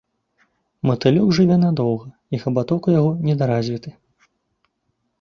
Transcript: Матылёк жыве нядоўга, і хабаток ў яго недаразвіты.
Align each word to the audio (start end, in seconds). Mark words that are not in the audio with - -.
Матылёк 0.89 1.29
жыве 1.39 1.55
нядоўга, 1.65 2.07
і 2.33 2.41
хабаток 2.47 2.81
ў 2.93 3.01
яго 3.01 3.11
недаразвіты. 3.31 3.89